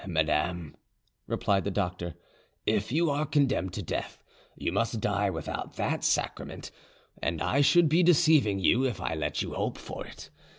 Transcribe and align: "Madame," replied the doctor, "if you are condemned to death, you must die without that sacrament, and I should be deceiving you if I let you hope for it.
"Madame," 0.07 0.75
replied 1.27 1.63
the 1.63 1.69
doctor, 1.69 2.15
"if 2.65 2.91
you 2.91 3.11
are 3.11 3.23
condemned 3.23 3.71
to 3.71 3.83
death, 3.83 4.17
you 4.55 4.71
must 4.71 4.99
die 4.99 5.29
without 5.29 5.73
that 5.75 6.03
sacrament, 6.03 6.71
and 7.21 7.39
I 7.39 7.61
should 7.61 7.87
be 7.87 8.01
deceiving 8.01 8.57
you 8.57 8.83
if 8.83 8.99
I 8.99 9.13
let 9.13 9.43
you 9.43 9.53
hope 9.53 9.77
for 9.77 10.07
it. 10.07 10.31